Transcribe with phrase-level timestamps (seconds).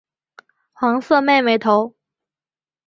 [0.73, 1.93] 黄色妹妹头。